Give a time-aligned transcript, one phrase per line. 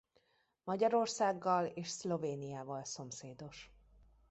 [0.63, 3.71] Magyarországgal és Szlovéniával szomszédos.